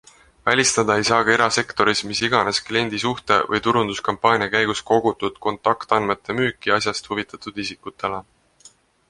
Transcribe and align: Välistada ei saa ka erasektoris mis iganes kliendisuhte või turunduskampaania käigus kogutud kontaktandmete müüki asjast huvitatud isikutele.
Välistada 0.49 0.93
ei 1.01 1.03
saa 1.09 1.17
ka 1.25 1.33
erasektoris 1.33 2.01
mis 2.11 2.21
iganes 2.27 2.61
kliendisuhte 2.69 3.37
või 3.51 3.61
turunduskampaania 3.67 4.49
käigus 4.55 4.83
kogutud 4.93 5.39
kontaktandmete 5.47 6.39
müüki 6.41 6.75
asjast 6.79 7.13
huvitatud 7.13 7.63
isikutele. 7.67 8.25